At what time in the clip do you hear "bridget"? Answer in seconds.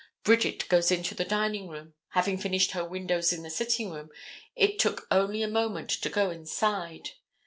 0.23-0.67